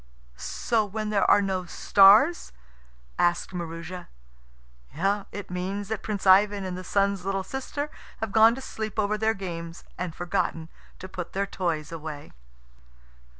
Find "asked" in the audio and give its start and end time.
3.19-3.53